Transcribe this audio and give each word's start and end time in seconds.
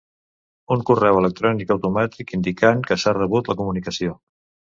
Un 0.75 0.79
correu 0.89 1.19
electrònic 1.19 1.73
automàtic 1.75 2.33
indicant 2.39 2.81
que 2.89 2.99
s'ha 3.05 3.15
rebut 3.19 3.53
la 3.53 3.59
comunicació. 3.61 4.19